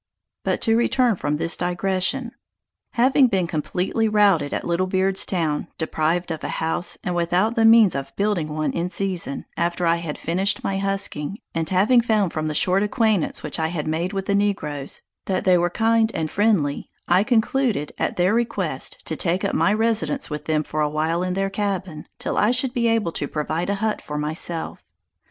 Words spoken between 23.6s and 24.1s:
a hut